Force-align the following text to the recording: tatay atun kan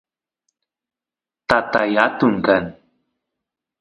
tatay 1.47 1.93
atun 2.05 2.35
kan 2.45 2.63